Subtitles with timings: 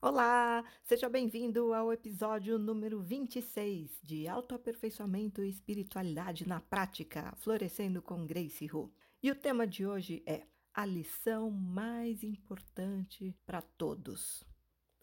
[0.00, 8.26] Olá, seja bem-vindo ao episódio número 26 de Autoaperfeiçoamento e Espiritualidade na Prática, Florescendo com
[8.26, 8.92] Grace Hu.
[9.22, 10.42] E o tema de hoje é
[10.74, 14.44] a lição mais importante para todos.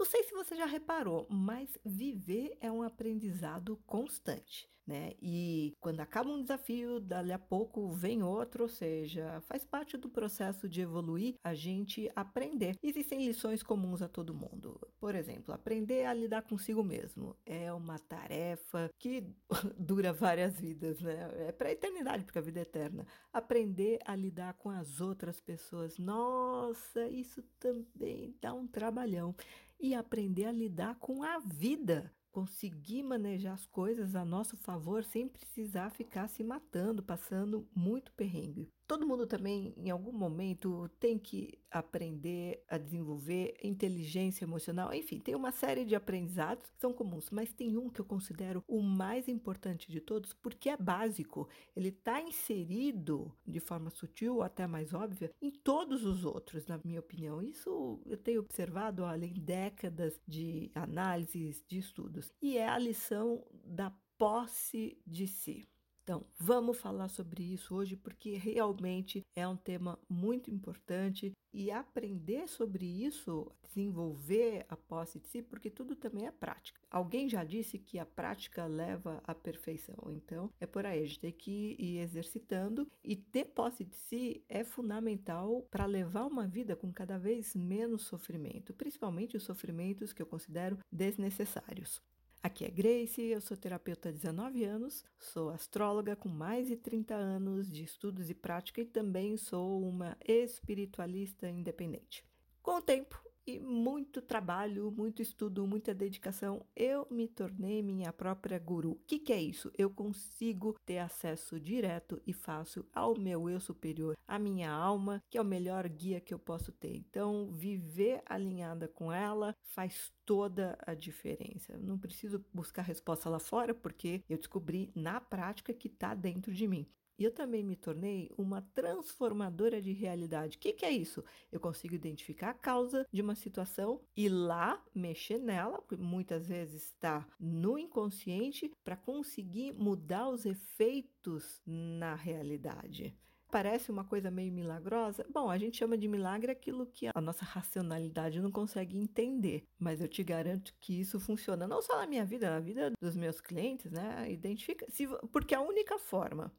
[0.04, 5.14] Não sei se você já reparou, mas viver é um aprendizado constante né?
[5.22, 10.10] E quando acaba um desafio, dali a pouco vem outro, ou seja, faz parte do
[10.10, 12.76] processo de evoluir a gente aprender.
[12.84, 14.80] Existem lições comuns a todo mundo.
[15.00, 19.24] Por exemplo, aprender a lidar consigo mesmo é uma tarefa que
[19.78, 21.48] dura várias vidas, né?
[21.48, 23.06] É para a eternidade, porque a vida é eterna.
[23.32, 29.36] Aprender a lidar com as outras pessoas, nossa, isso também dá um trabalhão.
[29.84, 35.28] E aprender a lidar com a vida conseguir manejar as coisas a nosso favor sem
[35.28, 38.70] precisar ficar se matando, passando muito perrengue.
[38.86, 44.94] Todo mundo também, em algum momento, tem que aprender a desenvolver inteligência emocional.
[44.94, 48.64] Enfim, tem uma série de aprendizados que são comuns, mas tem um que eu considero
[48.68, 51.48] o mais importante de todos, porque é básico.
[51.76, 56.80] Ele está inserido de forma sutil, ou até mais óbvia, em todos os outros, na
[56.84, 57.42] minha opinião.
[57.42, 62.34] Isso eu tenho observado além décadas de análises, de estudos.
[62.42, 65.68] E é a lição da posse de si.
[66.04, 72.46] Então, vamos falar sobre isso hoje porque realmente é um tema muito importante e aprender
[72.50, 76.82] sobre isso, desenvolver a posse de si, porque tudo também é prática.
[76.92, 81.20] Alguém já disse que a prática leva à perfeição, então é por aí, a gente
[81.20, 86.76] tem que ir exercitando e ter posse de si é fundamental para levar uma vida
[86.76, 92.02] com cada vez menos sofrimento, principalmente os sofrimentos que eu considero desnecessários.
[92.44, 97.16] Aqui é Grace, eu sou terapeuta há 19 anos, sou astróloga com mais de 30
[97.16, 102.22] anos de estudos e prática e também sou uma espiritualista independente.
[102.62, 108.58] Com o tempo, e muito trabalho, muito estudo, muita dedicação, eu me tornei minha própria
[108.60, 108.92] guru.
[108.92, 109.72] O que, que é isso?
[109.78, 115.38] Eu consigo ter acesso direto e fácil ao meu eu superior, à minha alma, que
[115.38, 116.96] é o melhor guia que eu posso ter.
[116.96, 121.78] Então, viver alinhada com ela faz toda a diferença.
[121.78, 126.68] Não preciso buscar resposta lá fora, porque eu descobri na prática que está dentro de
[126.68, 126.88] mim.
[127.18, 130.58] Eu também me tornei uma transformadora de realidade.
[130.58, 131.24] O que, que, é isso?
[131.52, 136.86] Eu consigo identificar a causa de uma situação e lá mexer nela, porque muitas vezes
[136.86, 143.16] está no inconsciente, para conseguir mudar os efeitos na realidade
[143.54, 145.24] parece uma coisa meio milagrosa.
[145.32, 150.02] Bom, a gente chama de milagre aquilo que a nossa racionalidade não consegue entender, mas
[150.02, 153.40] eu te garanto que isso funciona não só na minha vida, na vida dos meus
[153.40, 154.26] clientes, né?
[154.32, 156.52] Identifica, se, porque a única forma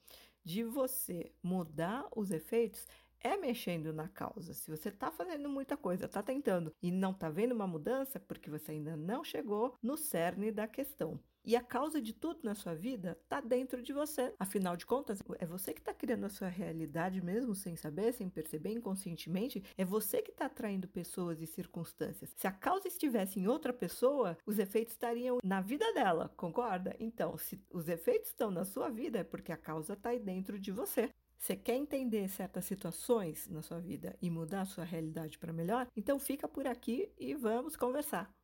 [0.44, 2.86] de você mudar os efeitos
[3.24, 4.52] é mexendo na causa.
[4.52, 8.50] Se você está fazendo muita coisa, está tentando e não está vendo uma mudança, porque
[8.50, 11.18] você ainda não chegou no cerne da questão.
[11.46, 14.32] E a causa de tudo na sua vida está dentro de você.
[14.38, 18.30] Afinal de contas, é você que está criando a sua realidade mesmo sem saber, sem
[18.30, 19.62] perceber inconscientemente.
[19.76, 22.32] É você que está atraindo pessoas e circunstâncias.
[22.36, 26.96] Se a causa estivesse em outra pessoa, os efeitos estariam na vida dela, concorda?
[26.98, 30.58] Então, se os efeitos estão na sua vida, é porque a causa está aí dentro
[30.58, 31.10] de você.
[31.44, 35.86] Você quer entender certas situações na sua vida e mudar a sua realidade para melhor?
[35.94, 38.34] Então fica por aqui e vamos conversar.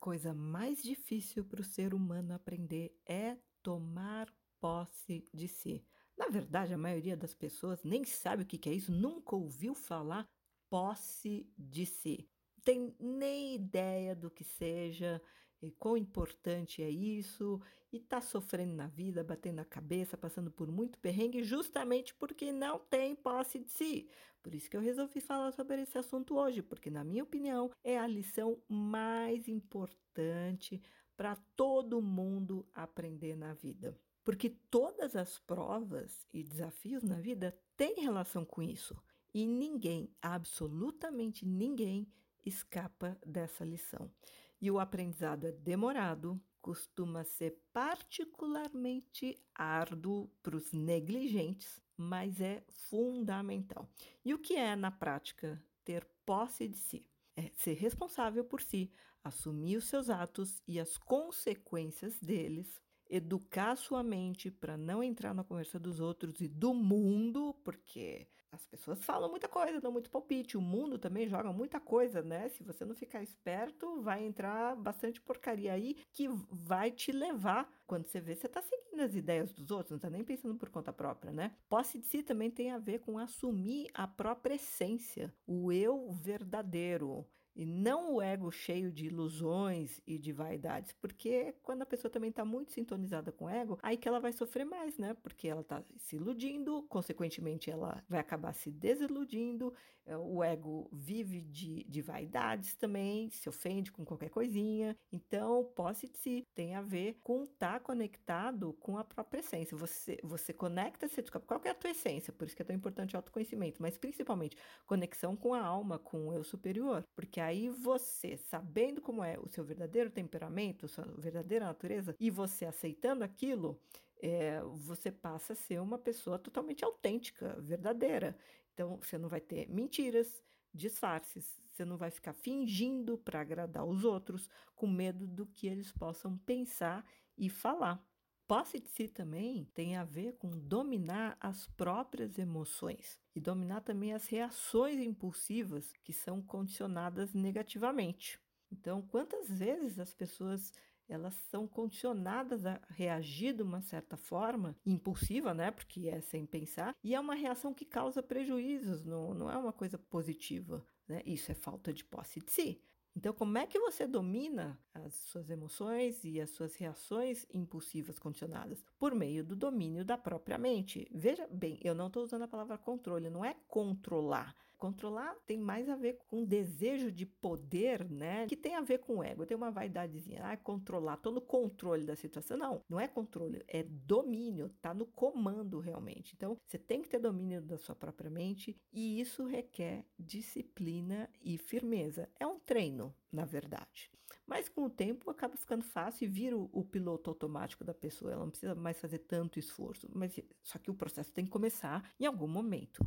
[0.00, 5.84] coisa mais difícil para o ser humano aprender é tomar posse de si.
[6.16, 10.28] Na verdade, a maioria das pessoas nem sabe o que é isso, nunca ouviu falar
[10.68, 12.28] posse de si.
[12.62, 15.20] Tem nem ideia do que seja,
[15.62, 17.60] e quão importante é isso,
[17.92, 22.78] e está sofrendo na vida, batendo a cabeça, passando por muito perrengue, justamente porque não
[22.78, 24.08] tem posse de si.
[24.42, 27.98] Por isso que eu resolvi falar sobre esse assunto hoje, porque, na minha opinião, é
[27.98, 30.80] a lição mais importante
[31.20, 33.94] para todo mundo aprender na vida.
[34.24, 38.96] Porque todas as provas e desafios na vida têm relação com isso.
[39.34, 42.10] E ninguém, absolutamente ninguém,
[42.42, 44.10] escapa dessa lição.
[44.58, 53.86] E o aprendizado é demorado, costuma ser particularmente árduo para os negligentes, mas é fundamental.
[54.24, 57.06] E o que é, na prática, ter posse de si?
[57.36, 58.90] É ser responsável por si,
[59.22, 65.44] assumir os seus atos e as consequências deles, educar sua mente para não entrar na
[65.44, 70.56] conversa dos outros e do mundo, porque as pessoas falam muita coisa, dão muito palpite,
[70.56, 72.48] o mundo também joga muita coisa, né?
[72.48, 77.70] Se você não ficar esperto, vai entrar bastante porcaria aí que vai te levar.
[77.86, 80.68] Quando você vê, você está seguindo as ideias dos outros, não está nem pensando por
[80.68, 81.56] conta própria, né?
[81.68, 87.26] Posse de si também tem a ver com assumir a própria essência, o eu verdadeiro
[87.54, 92.30] e não o ego cheio de ilusões e de vaidades, porque quando a pessoa também
[92.30, 95.14] está muito sintonizada com o ego, aí que ela vai sofrer mais, né?
[95.22, 99.72] Porque ela está se iludindo, consequentemente ela vai acabar se desiludindo,
[100.06, 104.96] é, o ego vive de, de vaidades também, se ofende com qualquer coisinha.
[105.12, 109.76] Então, posse de si tem a ver com estar tá conectado com a própria essência.
[109.76, 112.74] Você, você conecta, você descobre qual é a tua essência, por isso que é tão
[112.74, 114.56] importante o autoconhecimento, mas principalmente
[114.86, 119.48] conexão com a alma, com o eu superior, porque aí você, sabendo como é o
[119.48, 123.80] seu verdadeiro temperamento, sua verdadeira natureza, e você aceitando aquilo,
[124.22, 128.36] é, você passa a ser uma pessoa totalmente autêntica, verdadeira.
[128.74, 130.42] Então, você não vai ter mentiras,
[130.72, 135.92] disfarces, você não vai ficar fingindo para agradar os outros, com medo do que eles
[135.92, 137.04] possam pensar
[137.36, 138.04] e falar.
[138.50, 144.12] Posse de si também tem a ver com dominar as próprias emoções e dominar também
[144.12, 148.40] as reações impulsivas que são condicionadas negativamente.
[148.68, 150.72] Então, quantas vezes as pessoas
[151.08, 155.70] elas são condicionadas a reagir de uma certa forma, impulsiva, né?
[155.70, 159.72] Porque é sem pensar, e é uma reação que causa prejuízos, não, não é uma
[159.72, 160.84] coisa positiva.
[161.06, 161.22] Né?
[161.24, 162.82] Isso é falta de posse de si.
[163.16, 168.84] Então, como é que você domina as suas emoções e as suas reações impulsivas condicionadas?
[168.98, 171.08] Por meio do domínio da própria mente.
[171.12, 174.54] Veja bem, eu não estou usando a palavra controle, não é controlar.
[174.80, 178.46] Controlar tem mais a ver com desejo de poder, né?
[178.46, 179.44] Que tem a ver com o ego.
[179.44, 182.56] Tem uma vaidadezinha, ah, controlar, tô no controle da situação.
[182.56, 186.32] Não, não é controle, é domínio, tá no comando realmente.
[186.34, 191.58] Então, você tem que ter domínio da sua própria mente e isso requer disciplina e
[191.58, 192.26] firmeza.
[192.40, 194.10] É um treino, na verdade.
[194.46, 198.32] Mas com o tempo acaba ficando fácil e vira o, o, piloto automático da pessoa.
[198.32, 200.08] Ela não precisa mais fazer tanto esforço.
[200.14, 203.06] Mas só que o processo tem que começar em algum momento.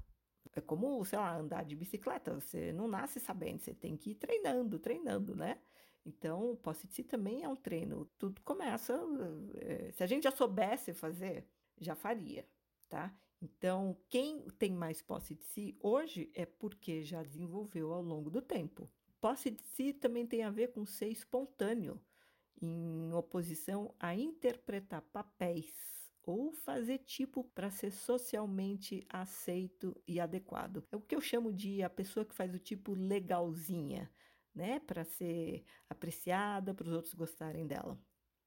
[0.56, 2.34] É como, sei lá, andar de bicicleta.
[2.36, 5.60] Você não nasce sabendo, você tem que ir treinando, treinando, né?
[6.06, 8.06] Então, o posse de si também é um treino.
[8.18, 8.94] Tudo começa.
[9.56, 11.48] É, se a gente já soubesse fazer,
[11.80, 12.48] já faria,
[12.90, 13.14] tá?
[13.42, 18.42] Então, quem tem mais posse de si hoje é porque já desenvolveu ao longo do
[18.42, 18.90] tempo.
[19.20, 22.00] Posse de si também tem a ver com ser espontâneo,
[22.62, 30.84] em oposição a interpretar papéis ou fazer tipo para ser socialmente aceito e adequado.
[30.92, 34.12] É o que eu chamo de a pessoa que faz o tipo legalzinha,
[34.56, 38.00] né, para ser apreciada, para os outros gostarem dela.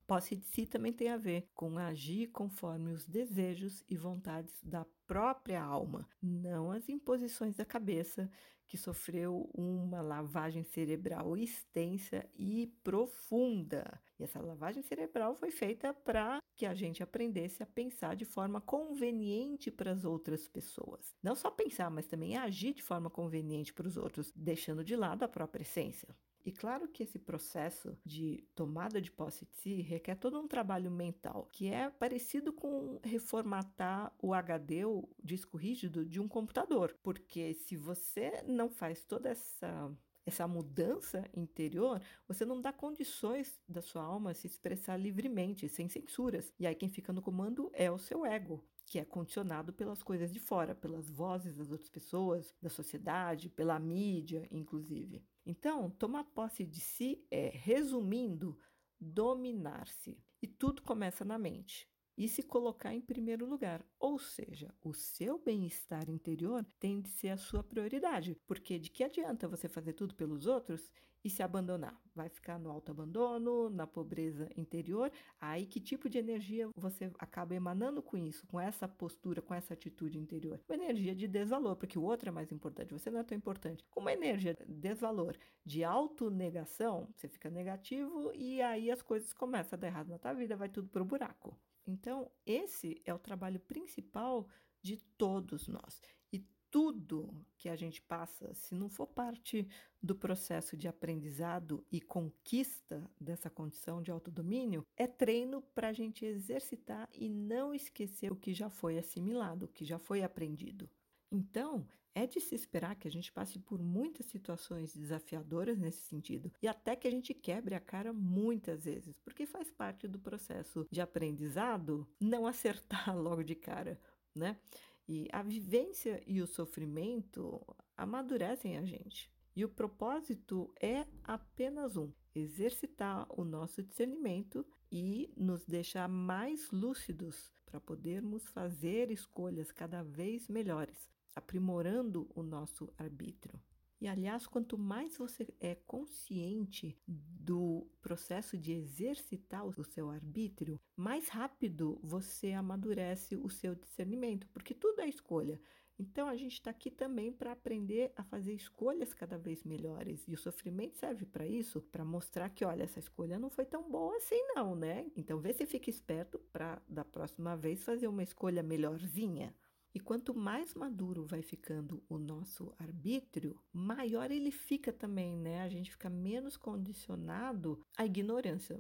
[0.07, 4.87] Posse de si também tem a ver com agir conforme os desejos e vontades da
[5.07, 8.31] própria alma, não as imposições da cabeça
[8.69, 14.01] que sofreu uma lavagem cerebral extensa e profunda.
[14.19, 18.61] E essa lavagem cerebral foi feita para que a gente aprendesse a pensar de forma
[18.61, 21.15] conveniente para as outras pessoas.
[21.23, 25.23] Não só pensar, mas também agir de forma conveniente para os outros, deixando de lado
[25.23, 26.17] a própria essência.
[26.47, 30.93] E claro que esse processo de tomada de posse de si requer todo um trabalho
[30.93, 36.97] mental, que é parecido com reformatar o HD, o disco rígido, de um computador.
[37.03, 39.93] Porque se você não faz toda essa
[40.27, 46.53] essa mudança interior, você não dá condições da sua alma se expressar livremente, sem censuras.
[46.59, 50.33] E aí quem fica no comando é o seu ego, que é condicionado pelas coisas
[50.33, 55.25] de fora, pelas vozes das outras pessoas, da sociedade, pela mídia, inclusive.
[55.47, 58.59] Então, tomar posse de si é, resumindo,
[59.01, 60.21] dominar-se.
[60.43, 63.85] E tudo começa na mente e se colocar em primeiro lugar.
[63.99, 69.05] Ou seja, o seu bem-estar interior tem de ser a sua prioridade, porque de que
[69.05, 70.91] adianta você fazer tudo pelos outros
[71.23, 72.01] e se abandonar?
[72.15, 75.11] Vai ficar no autoabandono, na pobreza interior?
[75.41, 79.75] Aí que tipo de energia você acaba emanando com isso, com essa postura, com essa
[79.75, 80.61] atitude interior?
[80.69, 83.85] Uma energia de desvalor, porque o outro é mais importante, você não é tão importante.
[83.91, 89.77] Com uma energia de desvalor, de autonegação, você fica negativo e aí as coisas começam
[89.77, 91.59] a dar errado na tua vida, vai tudo pro buraco.
[91.87, 94.49] Então, esse é o trabalho principal
[94.83, 96.01] de todos nós.
[96.33, 99.67] E tudo que a gente passa, se não for parte
[100.03, 106.25] do processo de aprendizado e conquista dessa condição de autodomínio, é treino para a gente
[106.25, 110.91] exercitar e não esquecer o que já foi assimilado, o que já foi aprendido.
[111.31, 111.87] Então,
[112.19, 116.67] É de se esperar que a gente passe por muitas situações desafiadoras nesse sentido e
[116.67, 121.03] até que a gente quebre a cara muitas vezes, porque faz parte do processo de
[121.03, 124.01] aprendizado não acertar logo de cara,
[124.35, 124.59] né?
[125.07, 127.61] E a vivência e o sofrimento
[127.95, 129.31] amadurecem a gente.
[129.55, 137.53] E o propósito é apenas um: exercitar o nosso discernimento e nos deixar mais lúcidos
[137.67, 143.61] para podermos fazer escolhas cada vez melhores, aprimorando o nosso arbítrio.
[144.01, 151.29] E aliás, quanto mais você é consciente do processo de exercitar o seu arbítrio, mais
[151.29, 155.61] rápido você amadurece o seu discernimento, porque tudo é escolha.
[155.99, 160.29] Então a gente está aqui também para aprender a fazer escolhas cada vez melhores.
[160.29, 163.91] E o sofrimento serve para isso, para mostrar que, olha, essa escolha não foi tão
[163.91, 165.11] boa assim, não, né?
[165.17, 169.55] Então vê se fica esperto para da próxima vez fazer uma escolha melhorzinha.
[169.97, 175.63] E quanto mais maduro vai ficando o nosso arbítrio, maior ele fica também, né?
[175.63, 178.79] A gente fica menos condicionado à ignorância,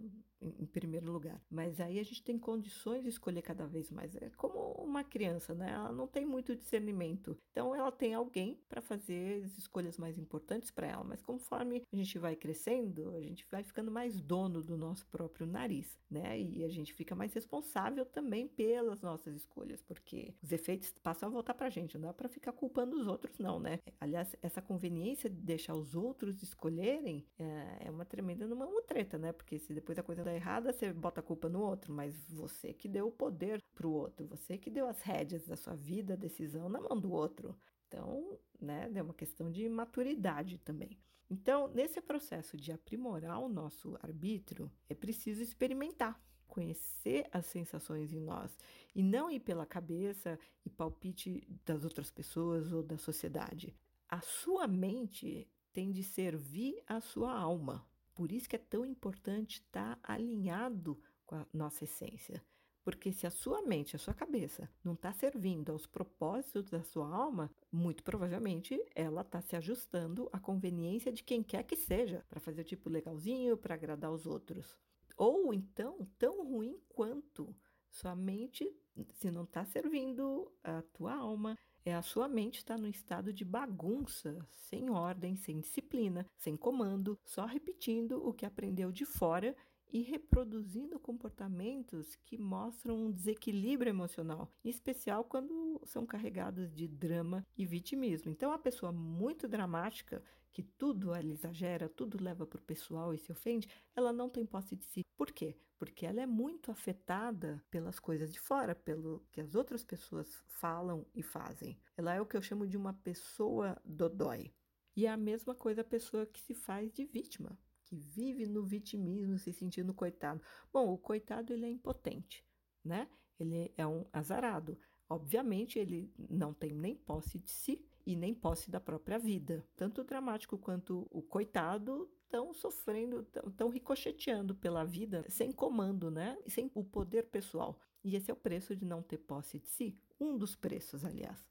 [0.58, 1.40] em, primeiro lugar.
[1.50, 4.14] Mas aí a gente tem condições de escolher cada vez mais.
[4.16, 5.70] É como uma criança, né?
[5.72, 7.36] Ela não tem muito discernimento.
[7.50, 11.04] Então ela tem alguém para fazer as escolhas mais importantes para ela.
[11.04, 15.46] Mas conforme a gente vai crescendo, a gente vai ficando mais dono do nosso próprio
[15.46, 16.38] nariz, né?
[16.38, 21.32] E a gente fica mais responsável também pelas nossas escolhas, porque os efeitos passam a
[21.32, 21.96] voltar para a gente.
[21.96, 23.80] Não dá para ficar culpando os outros, não, né?
[24.00, 29.32] Aliás, essa conveniência de deixar os outros escolherem é, é uma tremenda uma, treta, né?
[29.32, 32.88] Porque se depois a coisa errada, você bota a culpa no outro, mas você que
[32.88, 36.16] deu o poder para o outro, você que deu as rédeas da sua vida, a
[36.16, 37.56] decisão na mão do outro.
[37.88, 40.98] Então, né, é uma questão de maturidade também.
[41.28, 48.20] Então, nesse processo de aprimorar o nosso arbítrio, é preciso experimentar conhecer as sensações em
[48.20, 48.56] nós
[48.94, 53.74] e não ir pela cabeça e palpite das outras pessoas ou da sociedade.
[54.08, 57.86] A sua mente tem de servir a sua alma.
[58.16, 62.42] Por isso que é tão importante estar alinhado com a nossa essência.
[62.82, 67.14] Porque se a sua mente, a sua cabeça não está servindo aos propósitos da sua
[67.14, 72.40] alma, muito provavelmente ela está se ajustando à conveniência de quem quer que seja, para
[72.40, 74.78] fazer o tipo legalzinho, para agradar os outros.
[75.16, 77.54] Ou então, tão ruim quanto
[77.90, 78.70] sua mente,
[79.12, 83.44] se não está servindo a tua alma, é a sua mente está no estado de
[83.44, 89.56] bagunça, sem ordem, sem disciplina, sem comando, só repetindo o que aprendeu de fora
[89.96, 97.46] e reproduzindo comportamentos que mostram um desequilíbrio emocional, em especial quando são carregados de drama
[97.56, 98.30] e vitimismo.
[98.30, 100.22] Então, a pessoa muito dramática
[100.52, 104.44] que tudo ela exagera, tudo leva para o pessoal e se ofende, ela não tem
[104.44, 105.00] posse de si.
[105.16, 105.56] Por quê?
[105.78, 111.06] Porque ela é muito afetada pelas coisas de fora, pelo que as outras pessoas falam
[111.14, 111.80] e fazem.
[111.96, 114.52] Ela é o que eu chamo de uma pessoa dodói.
[114.94, 118.64] E é a mesma coisa a pessoa que se faz de vítima, que vive no
[118.64, 120.42] vitimismo, se sentindo coitado.
[120.72, 122.44] Bom, o coitado ele é impotente,
[122.84, 123.08] né?
[123.38, 124.78] Ele é um azarado.
[125.08, 129.64] Obviamente, ele não tem nem posse de si e nem posse da própria vida.
[129.76, 136.36] Tanto o dramático quanto o coitado estão sofrendo, estão ricocheteando pela vida sem comando, né?
[136.48, 137.80] Sem o poder pessoal.
[138.02, 139.98] E esse é o preço de não ter posse de si.
[140.18, 141.44] Um dos preços, aliás.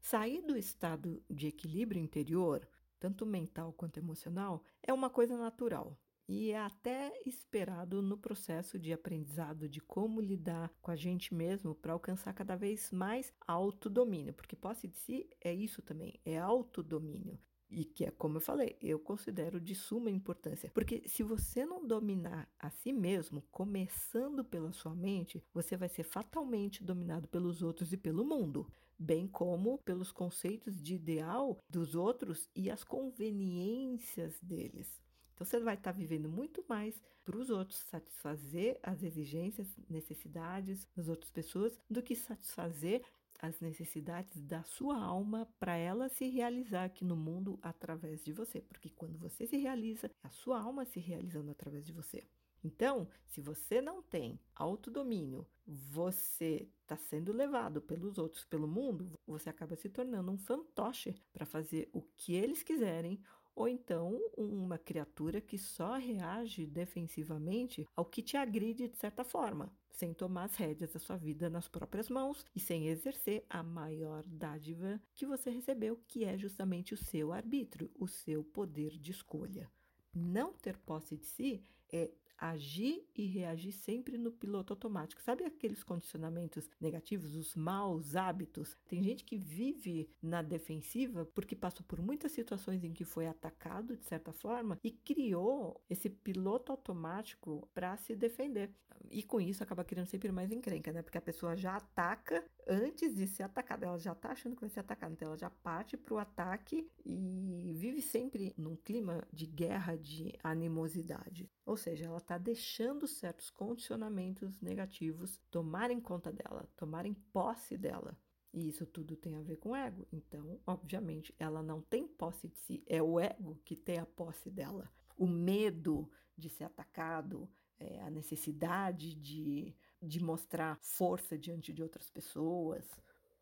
[0.00, 2.66] Sair do estado de equilíbrio interior,
[3.04, 5.94] tanto mental quanto emocional, é uma coisa natural
[6.26, 11.74] e é até esperado no processo de aprendizado de como lidar com a gente mesmo
[11.74, 17.38] para alcançar cada vez mais autodomínio, porque posse de si é isso também, é autodomínio.
[17.70, 20.70] E que é como eu falei, eu considero de suma importância.
[20.72, 26.04] Porque se você não dominar a si mesmo, começando pela sua mente, você vai ser
[26.04, 28.66] fatalmente dominado pelos outros e pelo mundo,
[28.98, 35.02] bem como pelos conceitos de ideal dos outros e as conveniências deles.
[35.34, 41.08] Então você vai estar vivendo muito mais para os outros, satisfazer as exigências, necessidades das
[41.08, 43.02] outras pessoas, do que satisfazer
[43.40, 48.60] as necessidades da sua alma para ela se realizar aqui no mundo através de você.
[48.60, 52.22] Porque quando você se realiza, a sua alma se realizando através de você.
[52.64, 59.50] Então, se você não tem autodomínio, você está sendo levado pelos outros, pelo mundo, você
[59.50, 63.22] acaba se tornando um fantoche para fazer o que eles quiserem
[63.54, 69.72] ou então uma criatura que só reage defensivamente ao que te agride de certa forma,
[69.90, 74.24] sem tomar as rédeas da sua vida nas próprias mãos e sem exercer a maior
[74.26, 79.70] dádiva que você recebeu, que é justamente o seu arbítrio, o seu poder de escolha.
[80.12, 82.10] Não ter posse de si é
[82.50, 85.22] agir e reagir sempre no piloto automático.
[85.22, 88.76] Sabe aqueles condicionamentos negativos, os maus hábitos?
[88.86, 93.96] Tem gente que vive na defensiva porque passou por muitas situações em que foi atacado
[93.96, 98.70] de certa forma e criou esse piloto automático para se defender.
[99.10, 101.02] E com isso acaba criando sempre mais encrenca, né?
[101.02, 103.86] Porque a pessoa já ataca antes de ser atacada.
[103.86, 106.90] Ela já está achando que vai ser atacada, então ela já parte para o ataque
[107.04, 111.50] e vive sempre num clima de guerra, de animosidade.
[111.64, 118.18] Ou seja, ela está deixando certos condicionamentos negativos tomarem conta dela, tomarem posse dela.
[118.52, 120.06] E isso tudo tem a ver com ego.
[120.12, 122.84] Então, obviamente, ela não tem posse de si.
[122.86, 124.88] É o ego que tem a posse dela.
[125.16, 132.10] O medo de ser atacado, é, a necessidade de, de mostrar força diante de outras
[132.10, 132.88] pessoas.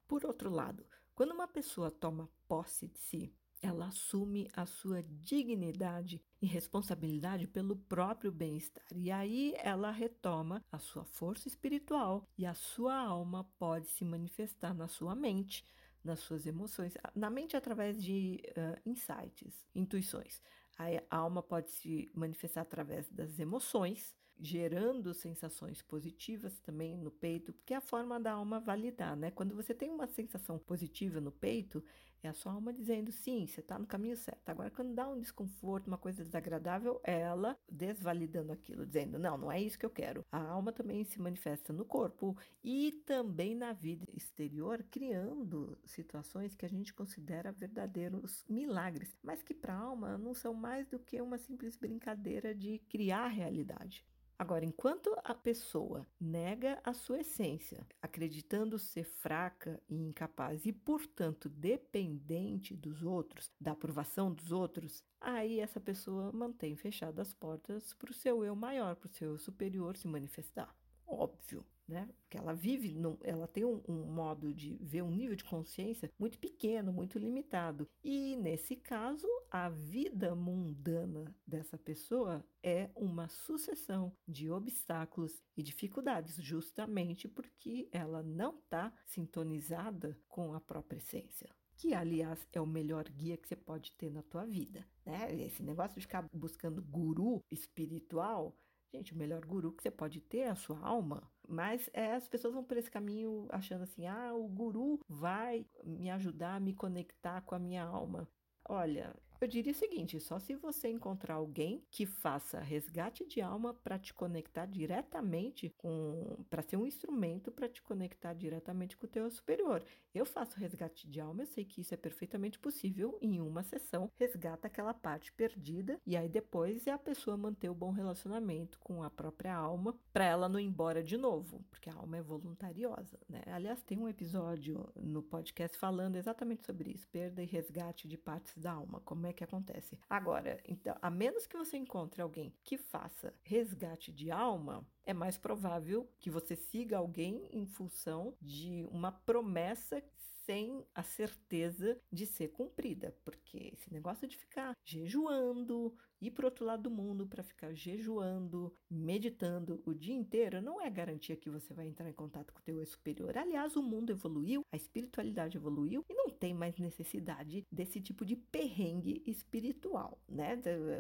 [0.07, 6.21] Por outro lado, quando uma pessoa toma posse de si, ela assume a sua dignidade
[6.40, 8.85] e responsabilidade pelo próprio bem-estar.
[8.92, 14.75] E aí ela retoma a sua força espiritual e a sua alma pode se manifestar
[14.75, 15.64] na sua mente,
[16.02, 20.42] nas suas emoções, na mente através de uh, insights, intuições.
[20.76, 27.75] A alma pode se manifestar através das emoções, gerando sensações positivas também no peito, porque
[27.75, 29.31] é a forma da alma validar, né?
[29.31, 31.83] Quando você tem uma sensação positiva no peito,
[32.23, 34.49] é a sua alma dizendo sim, você está no caminho certo.
[34.49, 39.61] Agora, quando dá um desconforto, uma coisa desagradável, ela desvalidando aquilo, dizendo não, não é
[39.61, 40.25] isso que eu quero.
[40.31, 46.64] A alma também se manifesta no corpo e também na vida exterior, criando situações que
[46.64, 51.21] a gente considera verdadeiros milagres, mas que para a alma não são mais do que
[51.21, 54.05] uma simples brincadeira de criar realidade.
[54.42, 61.49] Agora, enquanto a pessoa nega a sua essência, acreditando ser fraca e incapaz e, portanto,
[61.49, 68.11] dependente dos outros, da aprovação dos outros, aí essa pessoa mantém fechadas as portas para
[68.11, 70.75] o seu eu maior, para o seu eu superior se manifestar.
[71.06, 72.08] Óbvio né?
[72.22, 76.11] Porque ela vive, num, ela tem um, um, modo de ver um nível de consciência
[76.18, 77.88] muito pequeno, muito limitado.
[78.02, 86.37] E nesse caso, a vida mundana dessa pessoa é uma sucessão de obstáculos e dificuldades,
[86.37, 91.49] justamente porque ela não está sintonizada com a própria essência
[91.82, 95.34] que aliás é o melhor guia que você pode ter na tua vida, né?
[95.42, 98.57] Esse negócio de ficar buscando guru espiritual,
[98.92, 101.22] gente, o melhor guru que você pode ter é a sua alma.
[101.48, 106.11] Mas é, as pessoas vão por esse caminho achando assim: ah, o guru vai me
[106.11, 108.28] ajudar a me conectar com a minha alma.
[108.68, 113.74] Olha, eu diria o seguinte: só se você encontrar alguém que faça resgate de alma
[113.74, 116.44] para te conectar diretamente com.
[116.48, 119.85] para ser um instrumento para te conectar diretamente com o teu superior.
[120.14, 124.11] Eu faço resgate de alma, eu sei que isso é perfeitamente possível em uma sessão.
[124.14, 129.02] Resgata aquela parte perdida e aí depois é a pessoa manter o bom relacionamento com
[129.02, 133.18] a própria alma para ela não ir embora de novo, porque a alma é voluntariosa,
[133.28, 133.42] né?
[133.46, 138.57] Aliás, tem um episódio no podcast falando exatamente sobre isso, perda e resgate de partes
[138.57, 139.99] da alma, como é é que acontece.
[140.09, 145.37] Agora, então, a menos que você encontre alguém que faça resgate de alma, é mais
[145.37, 150.03] provável que você siga alguém em função de uma promessa
[150.45, 156.64] sem a certeza de ser cumprida, porque esse negócio de ficar jejuando, ir para outro
[156.64, 161.74] lado do mundo para ficar jejuando, meditando o dia inteiro, não é garantia que você
[161.74, 163.37] vai entrar em contato com o teu eu superior.
[163.37, 168.37] Aliás, o mundo evoluiu, a espiritualidade evoluiu e não tem mais necessidade desse tipo de
[168.37, 170.56] perrengue espiritual, né?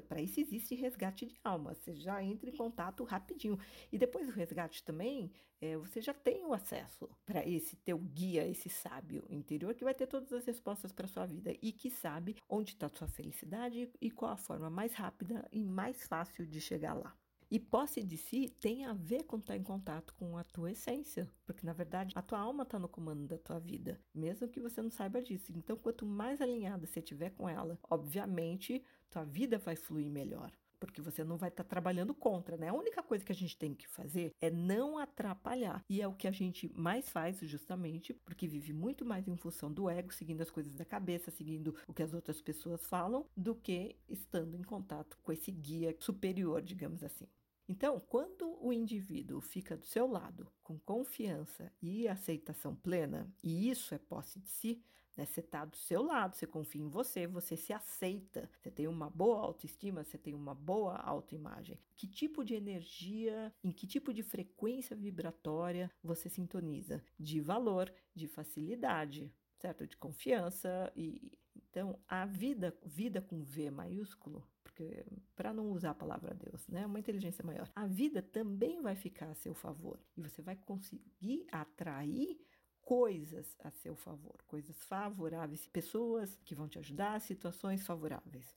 [0.08, 1.74] Para isso existe resgate de alma.
[1.74, 3.58] Você já entra em contato rapidinho.
[3.92, 5.30] E depois do resgate também,
[5.62, 9.94] é, você já tem o acesso para esse teu guia, esse sábio interior que vai
[9.94, 14.10] ter todas as respostas para sua vida e que sabe onde está sua felicidade e
[14.10, 15.11] qual a forma mais rápida
[15.50, 17.16] e mais fácil de chegar lá.
[17.50, 20.72] E posse de si tem a ver com estar tá em contato com a tua
[20.72, 24.58] essência, porque na verdade a tua alma está no comando da tua vida, mesmo que
[24.60, 25.52] você não saiba disso.
[25.54, 30.50] Então, quanto mais alinhada você tiver com ela, obviamente tua vida vai fluir melhor
[30.82, 32.68] porque você não vai estar tá trabalhando contra, né?
[32.68, 35.84] A única coisa que a gente tem que fazer é não atrapalhar.
[35.88, 39.72] E é o que a gente mais faz, justamente, porque vive muito mais em função
[39.72, 43.54] do ego, seguindo as coisas da cabeça, seguindo o que as outras pessoas falam, do
[43.54, 47.28] que estando em contato com esse guia superior, digamos assim.
[47.68, 53.94] Então, quando o indivíduo fica do seu lado com confiança e aceitação plena, e isso
[53.94, 54.82] é posse de si,
[55.16, 55.24] né?
[55.24, 59.10] Você está do seu lado, você confia em você, você se aceita, você tem uma
[59.10, 61.78] boa autoestima, você tem uma boa autoimagem.
[61.96, 67.02] Que tipo de energia, em que tipo de frequência vibratória você sintoniza?
[67.18, 69.86] De valor, de facilidade, certo?
[69.86, 71.32] De confiança e
[71.70, 76.84] Então, a vida, vida com V maiúsculo, porque para não usar a palavra Deus, né,
[76.86, 81.46] uma inteligência maior, a vida também vai ficar a seu favor e você vai conseguir
[81.50, 82.38] atrair
[82.82, 88.54] coisas a seu favor, coisas favoráveis, pessoas que vão te ajudar, situações favoráveis.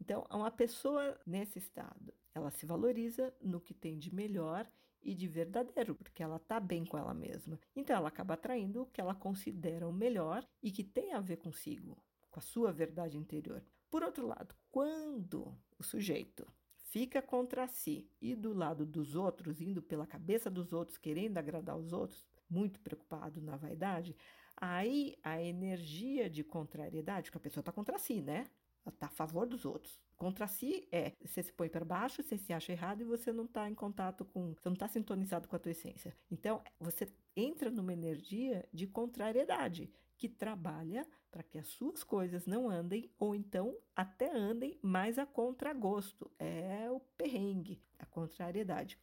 [0.00, 4.70] Então, uma pessoa nesse estado, ela se valoriza no que tem de melhor
[5.02, 7.58] e de verdadeiro, porque ela está bem com ela mesma.
[7.74, 11.36] Então, ela acaba atraindo o que ela considera o melhor e que tem a ver
[11.36, 11.96] consigo,
[12.30, 13.64] com a sua verdade interior.
[13.90, 19.82] Por outro lado, quando o sujeito fica contra si e do lado dos outros, indo
[19.82, 24.16] pela cabeça dos outros, querendo agradar os outros, muito preocupado na vaidade,
[24.56, 28.46] aí a energia de contrariedade, que a pessoa está contra si, né?
[28.84, 29.98] Ela está a favor dos outros.
[30.16, 33.44] Contra si é você se põe para baixo, você se acha errado e você não
[33.44, 36.16] está em contato com, você não está sintonizado com a tua essência.
[36.30, 37.06] Então, você
[37.36, 43.34] entra numa energia de contrariedade que trabalha para que as suas coisas não andem ou
[43.34, 46.30] então até andem mais a contragosto.
[46.38, 48.98] É o perrengue, a contrariedade.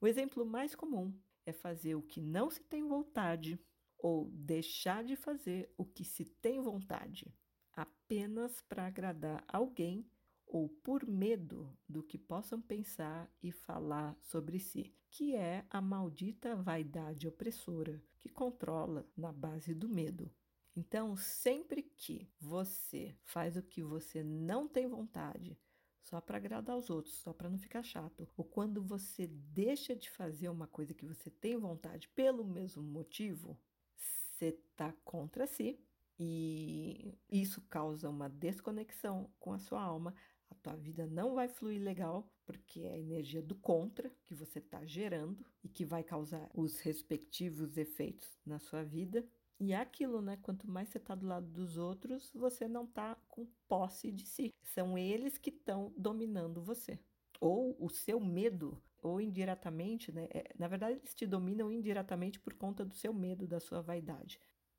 [0.00, 1.14] O exemplo mais comum
[1.46, 3.58] é fazer o que não se tem vontade
[3.98, 7.32] ou deixar de fazer o que se tem vontade
[7.72, 10.06] apenas para agradar alguém
[10.46, 16.54] ou por medo do que possam pensar e falar sobre si, que é a maldita
[16.54, 20.32] vaidade opressora que controla na base do medo.
[20.74, 25.58] Então, sempre que você faz o que você não tem vontade,
[26.08, 30.08] só para agradar os outros, só para não ficar chato, ou quando você deixa de
[30.08, 33.58] fazer uma coisa que você tem vontade pelo mesmo motivo,
[33.96, 35.80] você está contra si
[36.18, 40.14] e isso causa uma desconexão com a sua alma.
[40.48, 44.60] A tua vida não vai fluir legal, porque é a energia do contra que você
[44.60, 49.26] está gerando e que vai causar os respectivos efeitos na sua vida.
[49.58, 50.36] E é aquilo, né?
[50.42, 54.52] Quanto mais você está do lado dos outros, você não está com posse de si.
[54.62, 56.98] São eles que estão dominando você.
[57.40, 60.28] Ou o seu medo, ou indiretamente, né?
[60.30, 64.38] É, na verdade, eles te dominam indiretamente por conta do seu medo, da sua vaidade.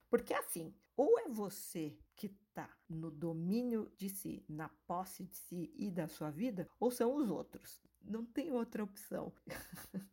[0.10, 5.72] Porque assim, ou é você que está no domínio de si, na posse de si
[5.76, 7.82] e da sua vida, ou são os outros.
[8.02, 9.34] Não tem outra opção.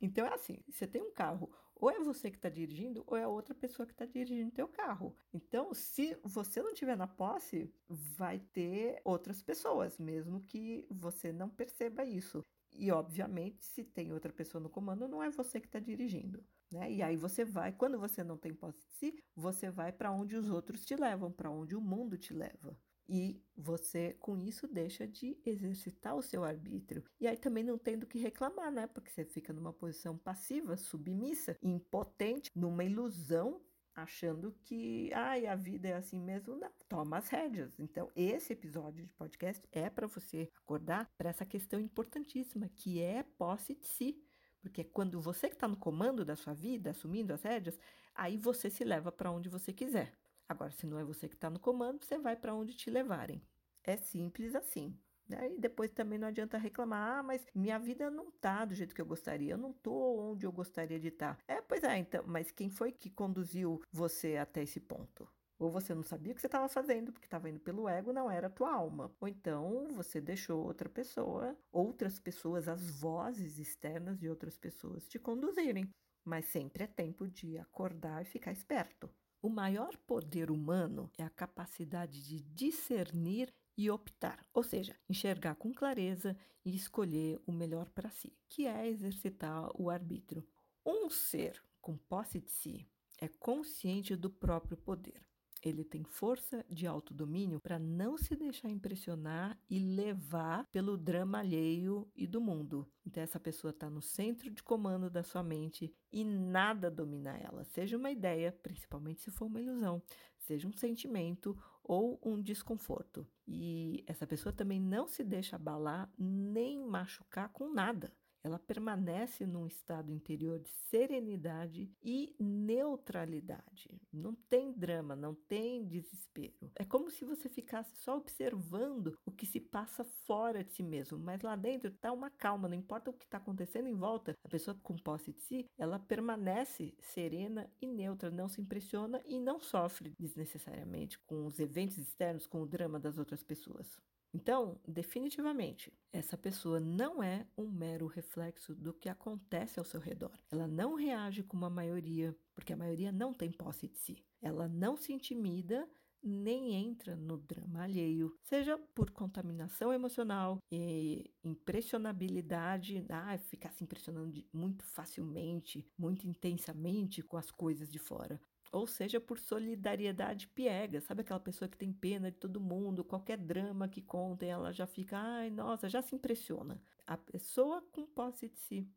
[0.00, 3.26] então é assim: você tem um carro, ou é você que está dirigindo, ou é
[3.26, 5.14] outra pessoa que está dirigindo teu carro.
[5.32, 11.48] Então, se você não tiver na posse, vai ter outras pessoas, mesmo que você não
[11.48, 12.42] perceba isso.
[12.72, 16.44] E, obviamente, se tem outra pessoa no comando, não é você que está dirigindo.
[16.72, 16.92] Né?
[16.92, 20.36] E aí você vai, quando você não tem posse de si, você vai para onde
[20.36, 22.76] os outros te levam, para onde o mundo te leva.
[23.08, 27.04] E você, com isso, deixa de exercitar o seu arbítrio.
[27.20, 28.86] E aí também não tem do que reclamar, né?
[28.86, 33.60] Porque você fica numa posição passiva, submissa, impotente, numa ilusão,
[33.94, 36.56] achando que ai, a vida é assim mesmo.
[36.56, 37.78] Não, toma as rédeas.
[37.78, 43.22] Então, esse episódio de podcast é para você acordar para essa questão importantíssima, que é
[43.22, 44.18] posse de si.
[44.60, 47.78] Porque quando você que está no comando da sua vida, assumindo as rédeas,
[48.14, 50.16] aí você se leva para onde você quiser.
[50.48, 53.42] Agora, se não é você que está no comando, você vai para onde te levarem.
[53.82, 54.98] É simples assim.
[55.28, 55.54] Né?
[55.54, 59.00] E depois também não adianta reclamar, ah, mas minha vida não tá do jeito que
[59.00, 61.36] eu gostaria, eu não tô onde eu gostaria de estar.
[61.36, 61.42] Tá.
[61.48, 65.26] É, pois é, então, mas quem foi que conduziu você até esse ponto?
[65.58, 68.30] Ou você não sabia o que você estava fazendo, porque estava indo pelo ego, não
[68.30, 69.14] era a tua alma.
[69.20, 75.18] Ou então você deixou outra pessoa, outras pessoas, as vozes externas de outras pessoas te
[75.18, 75.88] conduzirem.
[76.24, 79.08] Mas sempre é tempo de acordar e ficar esperto.
[79.44, 85.70] O maior poder humano é a capacidade de discernir e optar, ou seja, enxergar com
[85.70, 90.48] clareza e escolher o melhor para si, que é exercitar o arbítrio.
[90.82, 92.88] Um ser com posse de si
[93.20, 95.20] é consciente do próprio poder
[95.64, 102.06] ele tem força de autodomínio para não se deixar impressionar e levar pelo drama alheio
[102.14, 102.86] e do mundo.
[103.06, 107.64] Então, essa pessoa está no centro de comando da sua mente e nada domina ela,
[107.64, 110.02] seja uma ideia, principalmente se for uma ilusão,
[110.38, 113.26] seja um sentimento ou um desconforto.
[113.46, 118.12] E essa pessoa também não se deixa abalar nem machucar com nada
[118.44, 123.90] ela permanece num estado interior de serenidade e neutralidade.
[124.12, 126.70] Não tem drama, não tem desespero.
[126.76, 131.18] É como se você ficasse só observando o que se passa fora de si mesmo,
[131.18, 134.36] mas lá dentro está uma calma, não importa o que está acontecendo em volta.
[134.44, 139.38] A pessoa com posse de si, ela permanece serena e neutra, não se impressiona e
[139.38, 143.98] não sofre desnecessariamente com os eventos externos, com o drama das outras pessoas.
[144.34, 150.36] Então, definitivamente, essa pessoa não é um mero reflexo do que acontece ao seu redor.
[150.50, 154.24] Ela não reage como a maioria, porque a maioria não tem posse de si.
[154.42, 155.88] Ela não se intimida
[156.20, 164.42] nem entra no drama alheio, seja por contaminação emocional e impressionabilidade, ah, ficar se impressionando
[164.52, 168.40] muito facilmente, muito intensamente com as coisas de fora.
[168.74, 173.38] Ou seja, por solidariedade piega, sabe aquela pessoa que tem pena de todo mundo, qualquer
[173.38, 176.82] drama que contem, ela já fica, ai, nossa, já se impressiona.
[177.06, 178.88] A pessoa com posse de si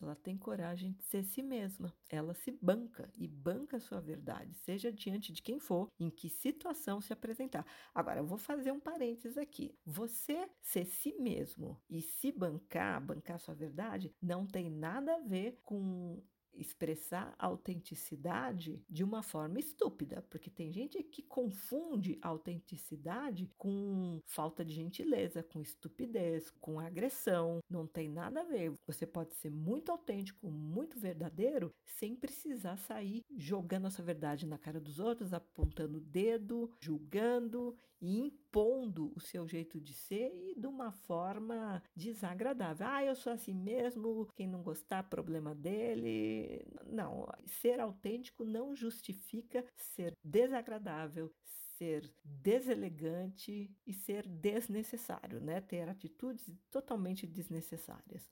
[0.00, 1.92] ela tem coragem de ser si mesma.
[2.08, 6.28] Ela se banca e banca a sua verdade, seja diante de quem for, em que
[6.28, 7.66] situação se apresentar.
[7.94, 9.74] Agora, eu vou fazer um parênteses aqui.
[9.84, 15.58] Você ser si mesmo e se bancar, bancar sua verdade, não tem nada a ver
[15.62, 16.22] com
[16.56, 24.72] expressar autenticidade de uma forma estúpida, porque tem gente que confunde autenticidade com falta de
[24.72, 27.58] gentileza, com estupidez, com agressão.
[27.68, 28.72] Não tem nada a ver.
[28.86, 34.80] Você pode ser muito autêntico, muito verdadeiro, sem precisar sair jogando essa verdade na cara
[34.80, 40.66] dos outros, apontando o dedo, julgando e impondo o seu jeito de ser e de
[40.66, 42.86] uma forma desagradável.
[42.86, 46.43] Ah, eu sou assim mesmo, quem não gostar, problema dele.
[46.86, 51.32] Não, ser autêntico não justifica ser desagradável,
[51.76, 55.60] ser deselegante e ser desnecessário, né?
[55.60, 58.30] Ter atitudes totalmente desnecessárias.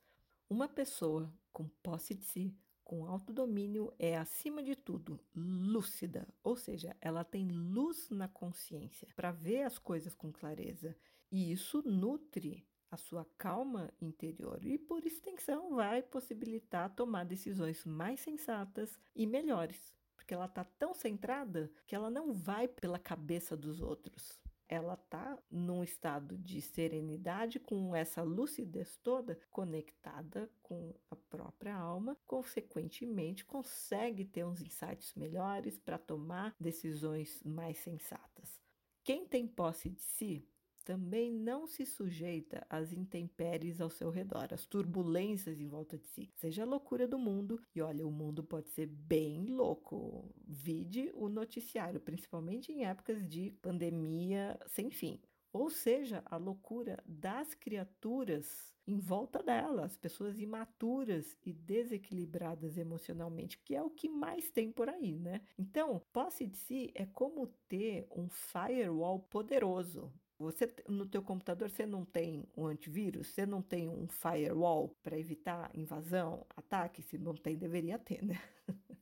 [0.48, 6.96] Uma pessoa com posse de si, com autodomínio é, acima de tudo, lúcida, ou seja,
[7.00, 10.96] ela tem luz na consciência para ver as coisas com clareza.
[11.30, 18.20] E isso nutre a sua calma interior e, por extensão, vai possibilitar tomar decisões mais
[18.20, 23.80] sensatas e melhores, porque ela está tão centrada que ela não vai pela cabeça dos
[23.80, 24.40] outros
[24.72, 32.16] ela está num estado de serenidade com essa lucidez toda conectada com a própria alma,
[32.26, 38.62] consequentemente consegue ter uns insights melhores para tomar decisões mais sensatas.
[39.04, 40.48] Quem tem posse de si
[40.82, 46.30] também não se sujeita às intempéries ao seu redor, às turbulências em volta de si.
[46.34, 50.34] Seja a loucura do mundo, e olha, o mundo pode ser bem louco.
[50.46, 55.20] Vide o noticiário, principalmente em épocas de pandemia sem fim.
[55.52, 63.58] Ou seja, a loucura das criaturas em volta dela, as pessoas imaturas e desequilibradas emocionalmente,
[63.58, 65.40] que é o que mais tem por aí, né?
[65.56, 70.12] Então, posse de si é como ter um firewall poderoso.
[70.42, 75.18] Você no teu computador você não tem um antivírus, você não tem um firewall para
[75.18, 78.40] evitar invasão, ataque, se não tem deveria ter, né?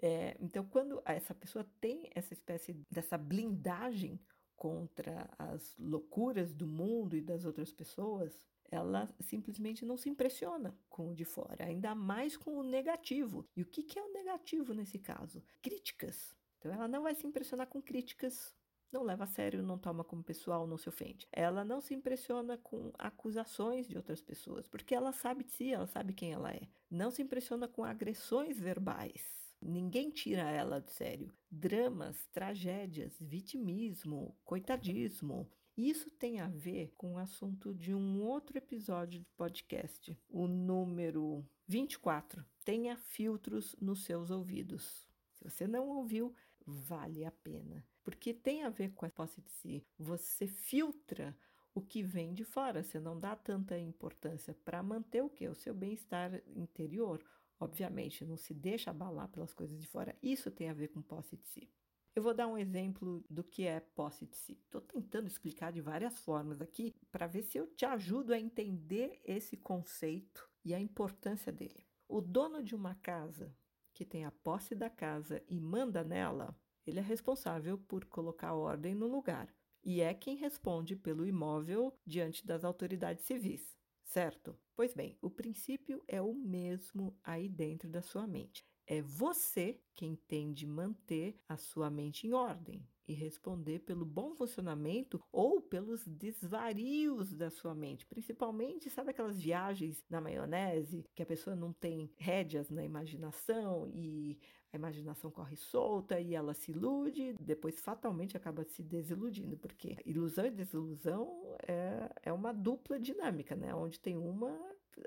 [0.00, 4.18] é, então quando essa pessoa tem essa espécie dessa blindagem
[4.56, 8.38] contra as loucuras do mundo e das outras pessoas,
[8.70, 13.44] ela simplesmente não se impressiona com o de fora, ainda mais com o negativo.
[13.56, 15.42] E o que, que é o negativo nesse caso?
[15.60, 16.34] Críticas.
[16.58, 18.54] Então ela não vai se impressionar com críticas
[18.92, 21.28] não leva a sério, não toma como pessoal, não se ofende.
[21.32, 25.86] Ela não se impressiona com acusações de outras pessoas, porque ela sabe de si, ela
[25.86, 26.62] sabe quem ela é.
[26.90, 29.22] Não se impressiona com agressões verbais.
[29.62, 31.32] Ninguém tira ela de sério.
[31.50, 35.48] Dramas, tragédias, vitimismo, coitadismo.
[35.76, 41.44] Isso tem a ver com o assunto de um outro episódio do podcast, o número
[41.66, 42.44] 24.
[42.64, 45.06] Tenha filtros nos seus ouvidos.
[45.34, 46.34] Se você não ouviu,
[46.66, 49.86] vale a pena porque tem a ver com a posse de si.
[49.96, 51.36] Você filtra
[51.72, 55.48] o que vem de fora, você não dá tanta importância para manter o que?
[55.48, 57.24] O seu bem-estar interior.
[57.60, 60.16] Obviamente, não se deixa abalar pelas coisas de fora.
[60.20, 61.70] Isso tem a ver com posse de si.
[62.16, 64.58] Eu vou dar um exemplo do que é posse de si.
[64.64, 69.20] Estou tentando explicar de várias formas aqui para ver se eu te ajudo a entender
[69.24, 71.86] esse conceito e a importância dele.
[72.08, 73.54] O dono de uma casa
[73.94, 76.58] que tem a posse da casa e manda nela,
[76.90, 82.46] ele é responsável por colocar ordem no lugar e é quem responde pelo imóvel diante
[82.46, 84.58] das autoridades civis, certo?
[84.76, 88.64] Pois bem, o princípio é o mesmo aí dentro da sua mente.
[88.86, 94.36] É você quem tem de manter a sua mente em ordem e responder pelo bom
[94.36, 98.06] funcionamento ou pelos desvarios da sua mente.
[98.06, 104.38] Principalmente, sabe aquelas viagens na maionese que a pessoa não tem rédeas na imaginação e
[104.72, 110.46] a imaginação corre solta e ela se ilude, depois fatalmente acaba se desiludindo, porque ilusão
[110.46, 113.74] e desilusão é, é uma dupla dinâmica, né?
[113.74, 114.56] Onde tem uma,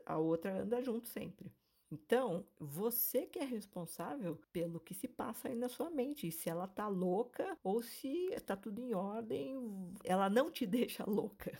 [0.05, 1.49] a outra anda junto sempre.
[1.93, 6.67] Então, você que é responsável pelo que se passa aí na sua mente, se ela
[6.67, 9.55] tá louca ou se tá tudo em ordem,
[10.03, 11.51] ela não te deixa louca.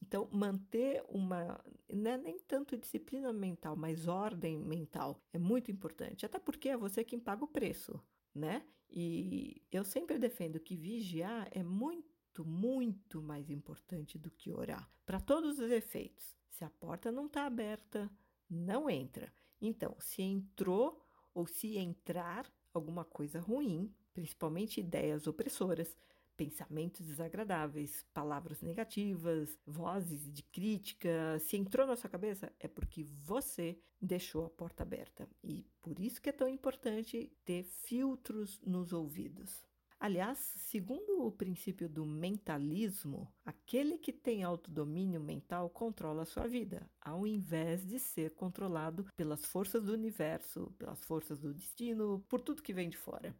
[0.00, 1.60] Então, manter uma,
[1.92, 6.24] não é nem tanto disciplina mental, mas ordem mental é muito importante.
[6.24, 8.00] Até porque é você quem paga o preço.
[8.34, 8.64] né?
[8.88, 15.18] E eu sempre defendo que vigiar é muito, muito mais importante do que orar, para
[15.20, 16.36] todos os efeitos.
[16.50, 18.10] Se a porta não está aberta,
[18.52, 19.32] não entra.
[19.60, 21.00] Então, se entrou
[21.34, 25.96] ou se entrar alguma coisa ruim, principalmente ideias opressoras,
[26.36, 33.78] pensamentos desagradáveis, palavras negativas, vozes de crítica, se entrou na sua cabeça, é porque você
[34.00, 35.28] deixou a porta aberta.
[35.42, 39.64] E por isso que é tão importante ter filtros nos ouvidos.
[40.02, 46.90] Aliás, segundo o princípio do mentalismo, aquele que tem autodomínio mental controla a sua vida,
[47.00, 52.64] ao invés de ser controlado pelas forças do universo, pelas forças do destino, por tudo
[52.64, 53.32] que vem de fora.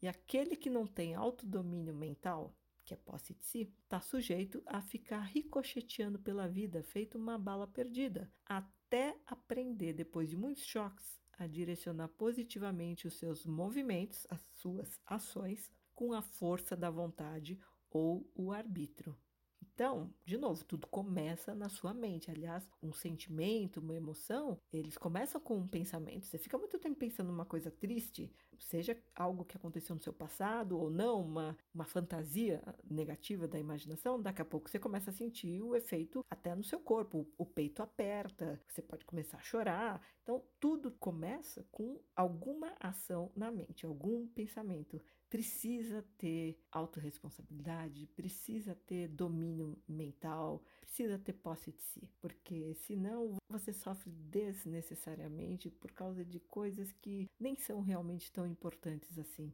[0.00, 4.80] E aquele que não tem autodomínio mental, que é posse de si, está sujeito a
[4.80, 11.46] ficar ricocheteando pela vida, feito uma bala perdida, até aprender, depois de muitos choques, a
[11.46, 17.58] direcionar positivamente os seus movimentos, as suas ações, com a força da vontade
[17.90, 19.14] ou o arbítrio.
[19.62, 22.30] Então, de novo, tudo começa na sua mente.
[22.30, 26.24] Aliás, um sentimento, uma emoção, eles começam com um pensamento.
[26.24, 30.78] Você fica muito tempo pensando numa coisa triste, seja algo que aconteceu no seu passado
[30.78, 35.62] ou não, uma, uma fantasia negativa da imaginação, daqui a pouco você começa a sentir
[35.62, 37.26] o efeito até no seu corpo.
[37.38, 40.00] O, o peito aperta, você pode começar a chorar.
[40.22, 49.06] Então, tudo começa com alguma ação na mente, algum pensamento precisa ter autorresponsabilidade, precisa ter
[49.06, 56.40] domínio mental, precisa ter posse de si, porque senão você sofre desnecessariamente por causa de
[56.40, 59.52] coisas que nem são realmente tão importantes assim.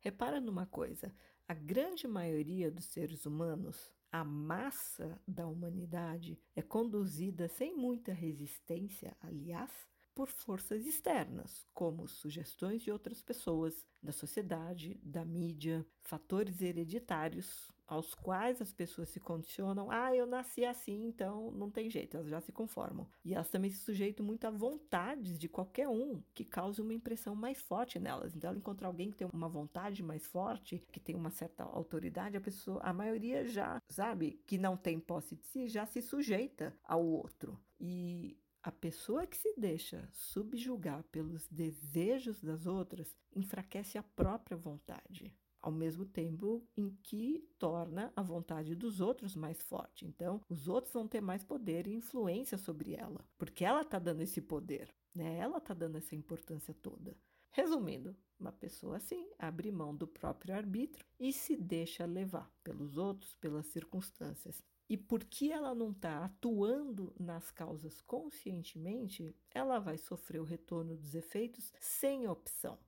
[0.00, 1.14] Repara numa coisa:
[1.48, 9.16] a grande maioria dos seres humanos, a massa da humanidade, é conduzida sem muita resistência,
[9.20, 9.70] aliás,
[10.14, 18.14] por forças externas, como sugestões de outras pessoas, da sociedade, da mídia, fatores hereditários aos
[18.14, 19.90] quais as pessoas se condicionam.
[19.90, 23.08] Ah, eu nasci assim, então não tem jeito, elas já se conformam.
[23.24, 27.34] E elas também se sujeitam muito a vontades de qualquer um que cause uma impressão
[27.34, 28.34] mais forte nelas.
[28.34, 32.36] Então, ela encontrar alguém que tem uma vontade mais forte, que tem uma certa autoridade,
[32.36, 36.76] a pessoa, a maioria já sabe que não tem posse de si, já se sujeita
[36.82, 37.58] ao outro.
[37.78, 45.32] E a pessoa que se deixa subjugar pelos desejos das outras enfraquece a própria vontade,
[45.66, 50.06] ao mesmo tempo em que torna a vontade dos outros mais forte.
[50.06, 54.20] Então, os outros vão ter mais poder e influência sobre ela, porque ela está dando
[54.20, 55.38] esse poder, né?
[55.38, 57.16] Ela está dando essa importância toda.
[57.50, 63.34] Resumindo, uma pessoa assim abre mão do próprio arbítrio e se deixa levar pelos outros,
[63.34, 64.62] pelas circunstâncias.
[64.88, 71.16] E porque ela não está atuando nas causas conscientemente, ela vai sofrer o retorno dos
[71.16, 72.78] efeitos sem opção.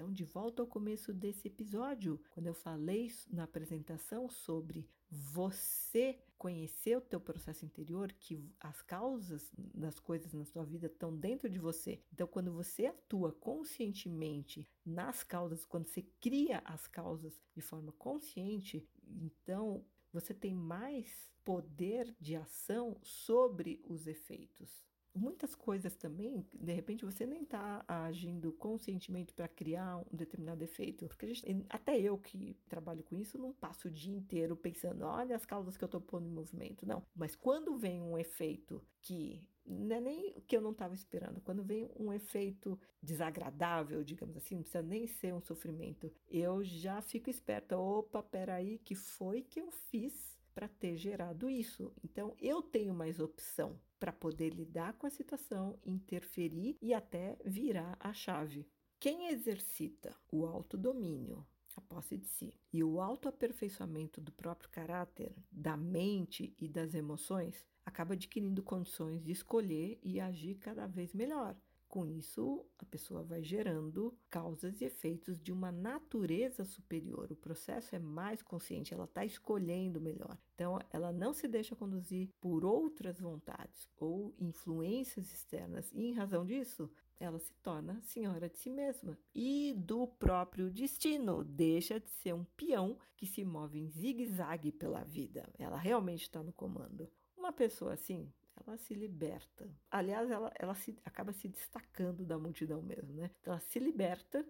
[0.00, 6.96] Então, de volta ao começo desse episódio, quando eu falei na apresentação sobre você conhecer
[6.96, 11.58] o teu processo interior, que as causas das coisas na sua vida estão dentro de
[11.58, 12.02] você.
[12.14, 18.88] Então, quando você atua conscientemente nas causas, quando você cria as causas de forma consciente,
[19.06, 24.89] então você tem mais poder de ação sobre os efeitos.
[25.14, 31.06] Muitas coisas também, de repente, você nem está agindo conscientemente para criar um determinado efeito.
[31.08, 35.34] Porque gente, até eu que trabalho com isso, não passo o dia inteiro pensando, olha
[35.34, 36.86] as causas que eu estou pondo em movimento.
[36.86, 37.04] Não.
[37.14, 41.40] Mas quando vem um efeito que não é nem o que eu não estava esperando.
[41.40, 47.00] Quando vem um efeito desagradável, digamos assim, não precisa nem ser um sofrimento, eu já
[47.00, 47.78] fico esperta.
[47.78, 51.92] Opa, peraí, que foi que eu fiz para ter gerado isso?
[52.02, 57.96] Então, eu tenho mais opção para poder lidar com a situação, interferir e até virar
[58.00, 58.66] a chave.
[58.98, 65.76] Quem exercita o autodomínio, a posse de si e o autoaperfeiçoamento do próprio caráter, da
[65.76, 71.54] mente e das emoções, acaba adquirindo condições de escolher e agir cada vez melhor.
[71.90, 77.32] Com isso, a pessoa vai gerando causas e efeitos de uma natureza superior.
[77.32, 80.38] O processo é mais consciente, ela está escolhendo melhor.
[80.54, 85.90] Então, ela não se deixa conduzir por outras vontades ou influências externas.
[85.92, 91.42] E, em razão disso, ela se torna senhora de si mesma e do próprio destino.
[91.42, 95.44] Deixa de ser um peão que se move em zigue-zague pela vida.
[95.58, 97.10] Ela realmente está no comando.
[97.36, 98.32] Uma pessoa assim,
[98.66, 99.68] ela se liberta.
[99.90, 103.30] Aliás, ela, ela se, acaba se destacando da multidão mesmo, né?
[103.40, 104.46] Então, ela se liberta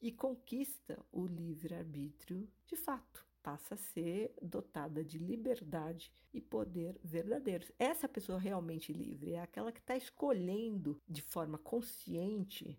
[0.00, 3.24] e conquista o livre-arbítrio de fato.
[3.42, 7.70] Passa a ser dotada de liberdade e poder verdadeiros.
[7.78, 12.78] Essa pessoa realmente livre é aquela que está escolhendo de forma consciente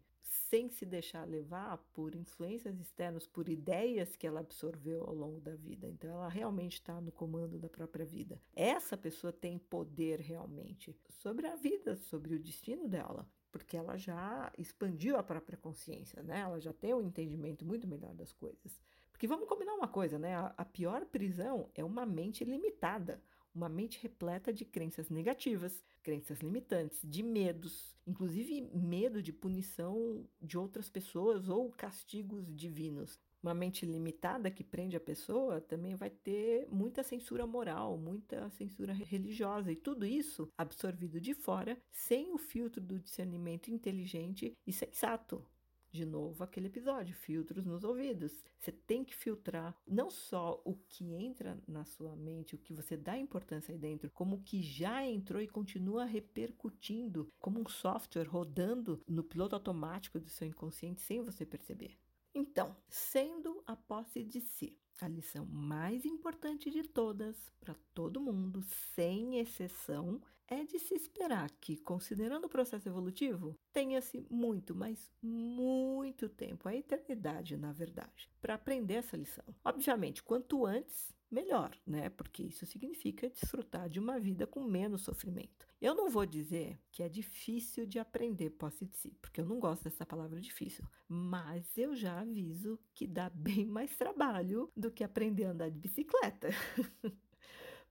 [0.53, 5.55] sem se deixar levar por influências externas, por ideias que ela absorveu ao longo da
[5.55, 5.89] vida.
[5.89, 8.39] Então, ela realmente está no comando da própria vida.
[8.55, 14.51] Essa pessoa tem poder realmente sobre a vida, sobre o destino dela porque ela já
[14.57, 16.39] expandiu a própria consciência, né?
[16.39, 18.81] Ela já tem um entendimento muito melhor das coisas.
[19.11, 20.35] Porque vamos combinar uma coisa, né?
[20.35, 23.21] A, a pior prisão é uma mente limitada,
[23.53, 30.57] uma mente repleta de crenças negativas, crenças limitantes, de medos, inclusive medo de punição de
[30.57, 33.19] outras pessoas ou castigos divinos.
[33.41, 38.93] Uma mente limitada que prende a pessoa também vai ter muita censura moral, muita censura
[38.93, 45.45] religiosa, e tudo isso absorvido de fora, sem o filtro do discernimento inteligente e sensato
[45.93, 48.43] de novo aquele episódio, filtros nos ouvidos.
[48.59, 52.97] Você tem que filtrar não só o que entra na sua mente, o que você
[52.97, 58.27] dá importância aí dentro, como o que já entrou e continua repercutindo como um software
[58.27, 61.95] rodando no piloto automático do seu inconsciente sem você perceber.
[62.33, 68.63] Então, sendo a posse de si a lição mais importante de todas para todo mundo,
[68.95, 76.29] sem exceção, é de se esperar que, considerando o processo evolutivo, tenha-se muito, mas muito
[76.29, 79.45] tempo, a eternidade, na verdade, para aprender essa lição.
[79.63, 82.09] Obviamente, quanto antes, melhor, né?
[82.09, 85.67] Porque isso significa desfrutar de uma vida com menos sofrimento.
[85.81, 89.59] Eu não vou dizer que é difícil de aprender posse de si, porque eu não
[89.59, 95.03] gosto dessa palavra difícil, mas eu já aviso que dá bem mais trabalho do que
[95.03, 96.49] aprender a andar de bicicleta.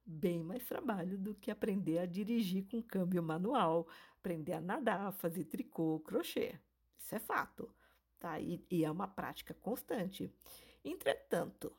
[0.04, 3.86] bem mais trabalho do que aprender a dirigir com câmbio manual,
[4.18, 6.58] aprender a nadar, fazer tricô, crochê.
[6.98, 7.70] Isso é fato,
[8.18, 8.38] tá?
[8.40, 10.32] E, e é uma prática constante.
[10.84, 11.72] Entretanto,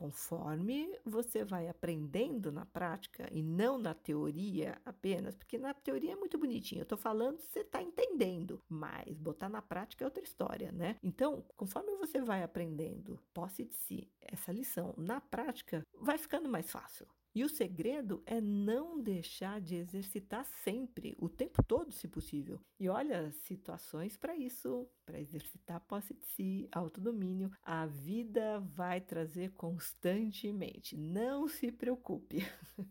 [0.00, 6.16] conforme você vai aprendendo na prática e não na teoria apenas, porque na teoria é
[6.16, 10.72] muito bonitinho, eu tô falando, você tá entendendo, mas botar na prática é outra história,
[10.72, 10.96] né?
[11.02, 16.70] Então, conforme você vai aprendendo posse de si, essa lição na prática, vai ficando mais
[16.70, 17.06] fácil.
[17.32, 22.60] E o segredo é não deixar de exercitar sempre, o tempo todo, se possível.
[22.78, 29.00] E olha, situações para isso, para exercitar a posse de si, autodomínio, a vida vai
[29.00, 30.96] trazer constantemente.
[30.96, 32.38] Não se preocupe.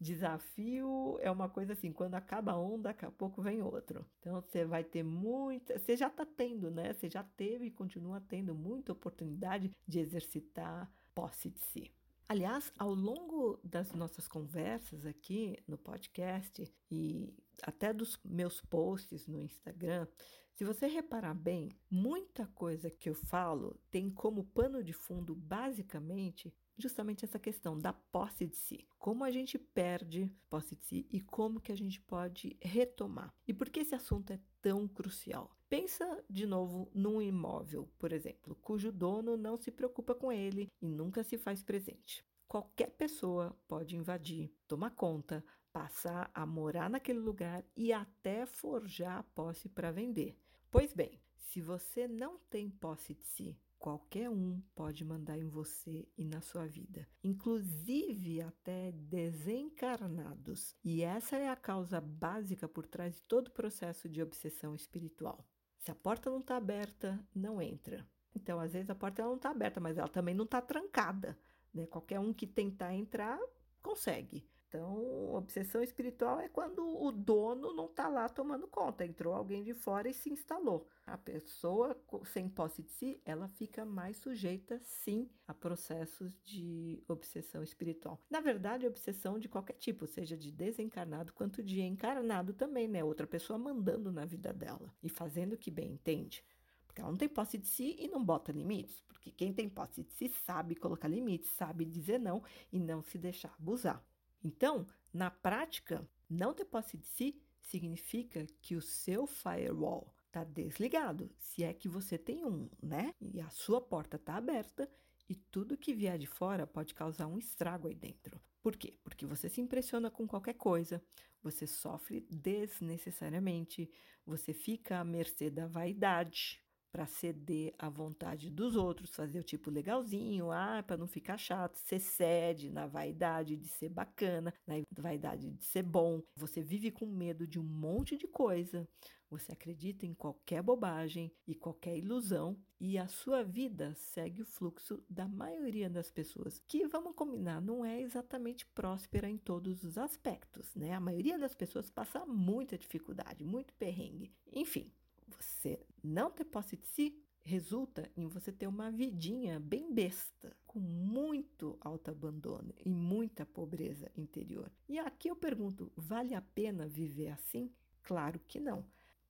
[0.00, 4.06] Desafio é uma coisa assim, quando acaba a onda, daqui a pouco vem outro.
[4.20, 6.92] Então você vai ter muita, você já está tendo, né?
[6.92, 11.97] Você já teve e continua tendo muita oportunidade de exercitar posse de si.
[12.28, 19.40] Aliás, ao longo das nossas conversas aqui no podcast e até dos meus posts no
[19.40, 20.06] Instagram,
[20.54, 26.52] se você reparar bem, muita coisa que eu falo tem como pano de fundo, basicamente,
[26.76, 28.86] justamente essa questão da posse de si.
[28.98, 33.32] Como a gente perde posse de si e como que a gente pode retomar.
[33.46, 35.50] E por que esse assunto é tão crucial?
[35.68, 40.86] Pensa de novo num imóvel, por exemplo, cujo dono não se preocupa com ele e
[40.86, 42.24] nunca se faz presente.
[42.46, 49.22] Qualquer pessoa pode invadir, tomar conta, passar a morar naquele lugar e até forjar a
[49.22, 50.34] posse para vender.
[50.70, 56.08] Pois bem, se você não tem posse de si, qualquer um pode mandar em você
[56.16, 60.74] e na sua vida, inclusive até desencarnados.
[60.84, 65.46] E essa é a causa básica por trás de todo o processo de obsessão espiritual.
[65.78, 68.06] Se a porta não está aberta, não entra.
[68.34, 71.38] Então, às vezes a porta não está aberta, mas ela também não está trancada.
[71.72, 71.86] Né?
[71.86, 73.38] Qualquer um que tentar entrar
[73.82, 74.46] consegue.
[74.68, 79.72] Então, obsessão espiritual é quando o dono não está lá tomando conta, entrou alguém de
[79.72, 80.86] fora e se instalou.
[81.06, 87.62] A pessoa sem posse de si, ela fica mais sujeita, sim, a processos de obsessão
[87.62, 88.22] espiritual.
[88.28, 93.02] Na verdade, obsessão de qualquer tipo, seja de desencarnado quanto de encarnado também, né?
[93.02, 96.44] Outra pessoa mandando na vida dela e fazendo o que bem entende.
[96.86, 100.02] Porque ela não tem posse de si e não bota limites, porque quem tem posse
[100.02, 104.04] de si sabe colocar limites, sabe dizer não e não se deixar abusar.
[104.42, 111.30] Então, na prática, não ter posse de si significa que o seu firewall está desligado,
[111.38, 113.14] se é que você tem um, né?
[113.20, 114.88] E a sua porta está aberta
[115.28, 118.40] e tudo que vier de fora pode causar um estrago aí dentro.
[118.62, 118.96] Por quê?
[119.02, 121.02] Porque você se impressiona com qualquer coisa,
[121.42, 123.90] você sofre desnecessariamente,
[124.24, 129.70] você fica à mercê da vaidade, para ceder à vontade dos outros, fazer o tipo
[129.70, 135.50] legalzinho, ah, para não ficar chato, você cede na vaidade de ser bacana, na vaidade
[135.50, 136.22] de ser bom.
[136.36, 138.88] Você vive com medo de um monte de coisa.
[139.30, 145.02] Você acredita em qualquer bobagem e qualquer ilusão e a sua vida segue o fluxo
[145.08, 150.74] da maioria das pessoas, que vamos combinar, não é exatamente próspera em todos os aspectos,
[150.74, 150.92] né?
[150.92, 154.32] A maioria das pessoas passa muita dificuldade, muito perrengue.
[154.52, 154.90] Enfim,
[155.36, 160.78] Você não ter posse de si resulta em você ter uma vidinha bem besta, com
[160.78, 164.70] muito autoabandono e muita pobreza interior.
[164.88, 167.72] E aqui eu pergunto: vale a pena viver assim?
[168.02, 168.84] Claro que não.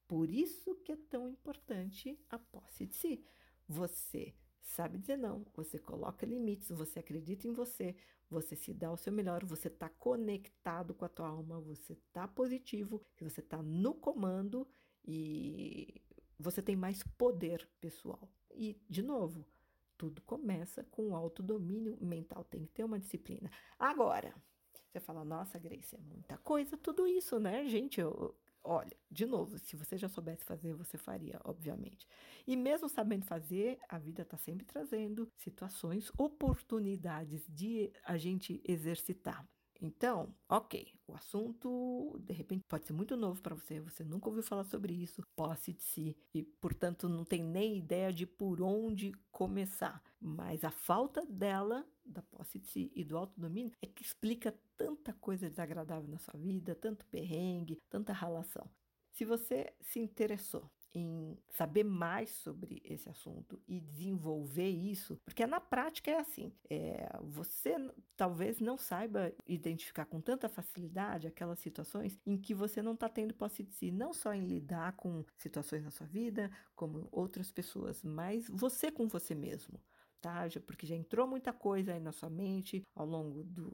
[0.06, 3.24] Por isso que é tão importante a posse de si.
[3.68, 7.94] Você sabe dizer não, você coloca limites, você acredita em você,
[8.30, 12.28] você se dá o seu melhor, você está conectado com a tua alma, você está
[12.28, 14.66] positivo, você está no comando
[15.04, 16.00] e
[16.38, 18.28] você tem mais poder pessoal.
[18.54, 19.44] E, de novo,
[19.96, 23.50] tudo começa com o autodomínio mental, tem que ter uma disciplina.
[23.78, 24.34] Agora,
[24.90, 28.00] você fala, nossa, Grace, é muita coisa, tudo isso, né, gente?
[28.00, 32.06] Eu, olha, de novo, se você já soubesse fazer, você faria, obviamente.
[32.46, 39.46] E mesmo sabendo fazer, a vida está sempre trazendo situações, oportunidades de a gente exercitar.
[39.80, 44.42] Então, ok, o assunto de repente pode ser muito novo para você, você nunca ouviu
[44.42, 49.12] falar sobre isso, posse de si, e portanto não tem nem ideia de por onde
[49.30, 50.02] começar.
[50.20, 55.12] Mas a falta dela, da posse de si e do autodomínio, é que explica tanta
[55.12, 58.68] coisa desagradável na sua vida, tanto perrengue, tanta relação.
[59.12, 65.60] Se você se interessou em saber mais sobre esse assunto e desenvolver isso, porque na
[65.60, 67.76] prática é assim: é, você
[68.16, 73.34] talvez não saiba identificar com tanta facilidade aquelas situações em que você não está tendo
[73.34, 78.02] posse de si, não só em lidar com situações na sua vida, como outras pessoas,
[78.02, 79.80] mas você com você mesmo
[80.20, 80.44] tá?
[80.66, 83.72] Porque já entrou muita coisa aí na sua mente ao longo do.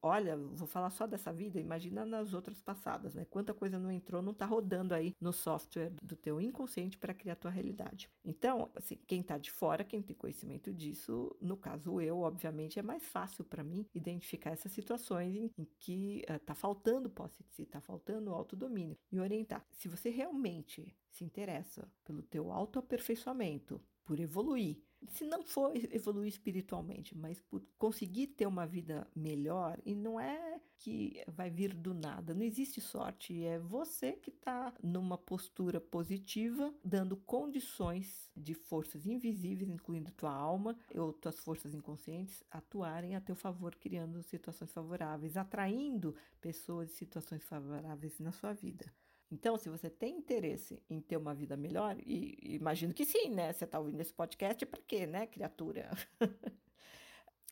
[0.00, 3.24] Olha, vou falar só dessa vida, imagina nas outras passadas, né?
[3.24, 7.34] Quanta coisa não entrou, não tá rodando aí no software do teu inconsciente para criar
[7.34, 8.08] a tua realidade.
[8.24, 12.82] Então, assim, quem tá de fora, quem tem conhecimento disso, no caso eu, obviamente, é
[12.82, 17.50] mais fácil para mim identificar essas situações em, em que uh, tá faltando posse de
[17.50, 19.64] si, tá faltando autodomínio e orientar.
[19.72, 27.16] Se você realmente se interessa pelo teu autoaperfeiçoamento, por evoluir, se não for evoluir espiritualmente,
[27.16, 32.34] mas por conseguir ter uma vida melhor, e não é que vai vir do nada,
[32.34, 39.70] não existe sorte, é você que está numa postura positiva, dando condições de forças invisíveis,
[39.70, 46.14] incluindo tua alma ou tuas forças inconscientes, atuarem a teu favor, criando situações favoráveis, atraindo
[46.40, 48.92] pessoas e situações favoráveis na sua vida.
[49.32, 53.50] Então, se você tem interesse em ter uma vida melhor, e, imagino que sim, né?
[53.50, 55.90] Você está ouvindo esse podcast para quê, né, criatura?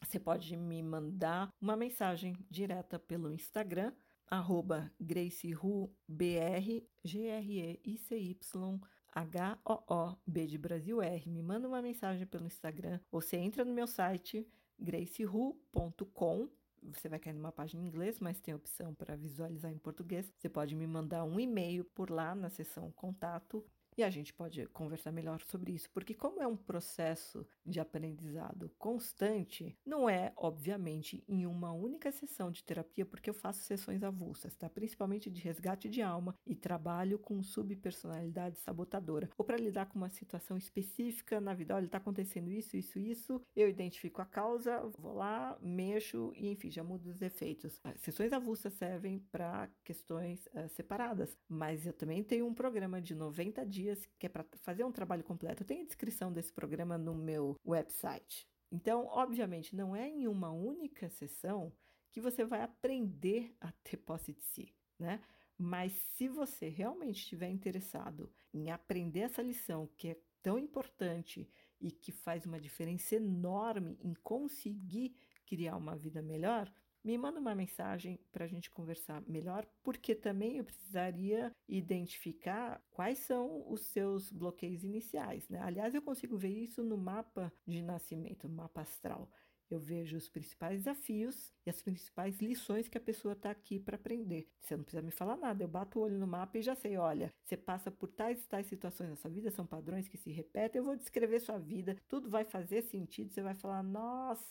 [0.05, 3.95] você pode me mandar uma mensagem direta pelo Instagram,
[4.26, 8.81] arroba GraceRuBR, G-R-E-I-C-Y,
[9.12, 11.31] H-O-O-B de Brasil R.
[11.31, 13.01] Me manda uma mensagem pelo Instagram.
[13.11, 14.47] Você entra no meu site,
[14.78, 16.51] graceru.com
[16.83, 20.33] você vai cair numa página em inglês, mas tem a opção para visualizar em português.
[20.39, 23.64] Você pode me mandar um e-mail por lá na seção contato
[24.01, 28.72] e a gente pode conversar melhor sobre isso, porque como é um processo de aprendizado
[28.78, 34.57] constante, não é, obviamente, em uma única sessão de terapia, porque eu faço sessões avulsas,
[34.57, 34.70] tá?
[34.70, 40.09] Principalmente de resgate de alma e trabalho com subpersonalidade sabotadora, ou para lidar com uma
[40.09, 45.12] situação específica na vida, olha, está acontecendo isso, isso, isso, eu identifico a causa, vou
[45.12, 47.78] lá, mexo e, enfim, já mudo os efeitos.
[47.84, 53.14] As sessões avulsas servem para questões uh, separadas, mas eu também tenho um programa de
[53.14, 55.64] 90 dias dias, que é para fazer um trabalho completo.
[55.64, 58.49] Tem a descrição desse programa no meu website.
[58.70, 61.72] Então, obviamente, não é em uma única sessão
[62.11, 65.20] que você vai aprender a ter posse de si, né?
[65.59, 71.49] Mas se você realmente estiver interessado em aprender essa lição que é tão importante
[71.80, 75.14] e que faz uma diferença enorme em conseguir
[75.45, 76.72] criar uma vida melhor,
[77.05, 83.18] me manda uma mensagem para a gente conversar melhor, porque também eu precisaria identificar quais
[83.18, 85.48] são os seus bloqueios iniciais.
[85.48, 85.61] Né?
[85.61, 89.30] Aliás, eu consigo ver isso no mapa de nascimento, no mapa astral.
[89.70, 93.94] Eu vejo os principais desafios e as principais lições que a pessoa está aqui para
[93.94, 94.48] aprender.
[94.61, 96.96] Você não precisa me falar nada, eu bato o olho no mapa e já sei,
[96.96, 100.32] olha, você passa por tais e tais situações na sua vida, são padrões que se
[100.32, 104.44] repetem, eu vou descrever sua vida, tudo vai fazer sentido, você vai falar, nossa,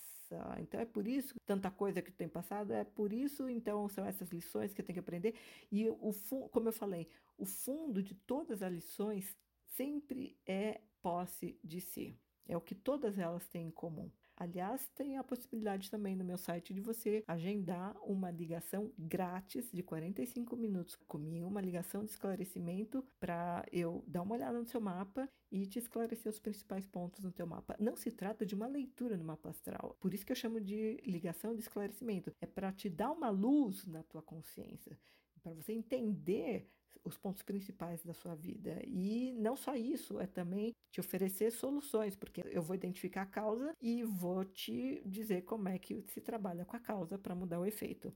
[0.59, 4.29] então é por isso tanta coisa que tem passado, é por isso, então são essas
[4.29, 5.35] lições que eu tenho que aprender.
[5.71, 6.11] E o
[6.51, 7.07] como eu falei,
[7.37, 12.19] o fundo de todas as lições sempre é posse de si.
[12.47, 14.11] É o que todas elas têm em comum.
[14.39, 19.83] Aliás, tem a possibilidade também no meu site de você agendar uma ligação grátis de
[19.83, 25.27] 45 minutos comigo, uma ligação de esclarecimento para eu dar uma olhada no seu mapa
[25.51, 27.75] e te esclarecer os principais pontos no teu mapa.
[27.77, 29.97] Não se trata de uma leitura no mapa astral.
[29.99, 32.31] Por isso que eu chamo de ligação de esclarecimento.
[32.39, 34.97] É para te dar uma luz na tua consciência
[35.39, 36.69] para você entender
[37.03, 38.81] os pontos principais da sua vida.
[38.85, 43.73] E não só isso, é também te oferecer soluções, porque eu vou identificar a causa
[43.81, 47.65] e vou te dizer como é que se trabalha com a causa para mudar o
[47.65, 48.13] efeito.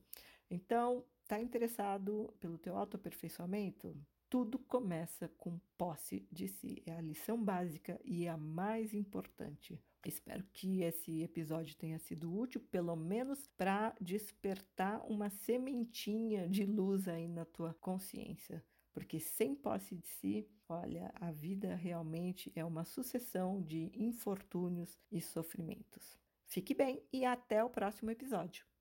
[0.49, 3.95] Então, está interessado pelo teu autoaperfeiçoamento?
[4.30, 6.82] Tudo começa com posse de si.
[6.86, 9.80] É a lição básica e a mais importante.
[10.09, 17.07] Espero que esse episódio tenha sido útil, pelo menos para despertar uma sementinha de luz
[17.07, 18.63] aí na tua consciência.
[18.91, 25.19] Porque sem posse de si, olha, a vida realmente é uma sucessão de infortúnios e
[25.19, 26.17] sofrimentos.
[26.45, 28.65] Fique bem e até o próximo episódio.